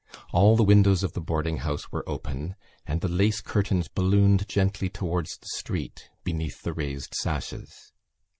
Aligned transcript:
All 0.33 0.55
the 0.55 0.63
windows 0.63 1.03
of 1.03 1.13
the 1.13 1.21
boarding 1.21 1.57
house 1.57 1.91
were 1.91 2.03
open 2.09 2.55
and 2.87 3.01
the 3.01 3.07
lace 3.07 3.39
curtains 3.39 3.87
ballooned 3.87 4.47
gently 4.49 4.89
towards 4.89 5.37
the 5.37 5.45
street 5.53 6.09
beneath 6.23 6.63
the 6.63 6.73
raised 6.73 7.13
sashes. 7.13 7.91